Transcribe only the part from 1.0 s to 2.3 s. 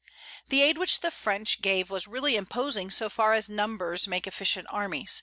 the French gave was